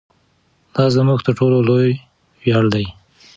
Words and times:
دا 0.75 0.83
زموږ 0.95 1.19
تر 1.25 1.33
ټولو 1.39 1.57
لوی 1.67 1.89
ویاړ 2.43 2.65
دی. 2.73 2.85